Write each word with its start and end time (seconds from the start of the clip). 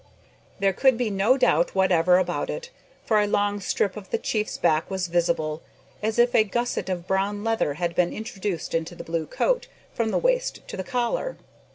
There 0.59 0.73
could 0.73 0.97
be 0.97 1.11
no 1.11 1.37
doubt 1.37 1.75
whatever 1.75 2.17
about 2.17 2.47
that, 2.47 2.71
for 3.05 3.21
a 3.21 3.27
long 3.27 3.59
strip 3.59 3.95
of 3.95 4.09
the 4.09 4.17
chief's 4.17 4.57
back 4.57 4.89
was 4.89 5.05
visible, 5.05 5.61
as 6.01 6.17
if 6.17 6.33
a 6.33 6.43
gusset 6.43 6.89
of 6.89 7.05
brown 7.05 7.43
leather 7.43 7.75
had 7.75 7.93
been 7.93 8.11
introduced 8.11 8.73
into 8.73 8.95
the 8.95 9.03
blue 9.03 9.27
coat, 9.27 9.67
from 9.93 10.09
the 10.09 10.17
waist 10.17 10.67
to 10.69 10.75
the 10.75 10.83
collar. 10.83 11.37